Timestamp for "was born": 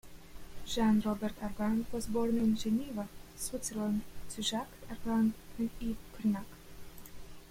1.93-2.39